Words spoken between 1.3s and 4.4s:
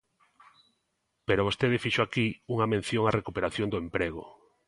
vostede fixo aquí unha mención á recuperación do emprego.